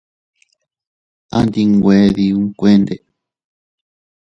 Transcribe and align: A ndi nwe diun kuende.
A 1.35 1.37
ndi 1.45 1.61
nwe 1.71 1.97
diun 2.15 2.45
kuende. 2.59 2.95